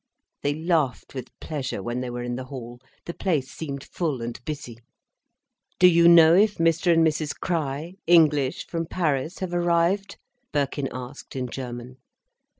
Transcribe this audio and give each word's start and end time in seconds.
They 0.41 0.55
laughed 0.55 1.13
with 1.13 1.27
pleasure 1.39 1.83
when 1.83 2.01
they 2.01 2.09
were 2.09 2.23
in 2.23 2.35
the 2.35 2.45
hall. 2.45 2.79
The 3.05 3.13
place 3.13 3.51
seemed 3.51 3.83
full 3.83 4.19
and 4.23 4.43
busy. 4.45 4.79
"Do 5.77 5.87
you 5.87 6.07
know 6.07 6.33
if 6.33 6.55
Mr 6.55 6.91
and 6.91 7.05
Mrs 7.05 7.37
Crich—English—from 7.39 8.87
Paris, 8.87 9.37
have 9.37 9.53
arrived?" 9.53 10.17
Birkin 10.51 10.89
asked 10.91 11.35
in 11.35 11.49
German. 11.49 11.97